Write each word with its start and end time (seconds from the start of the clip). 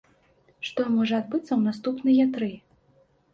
Што 0.67 0.85
можа 0.93 1.19
адбыцца 1.23 1.49
ў 1.55 1.59
наступныя 1.67 2.27
тры? 2.39 2.49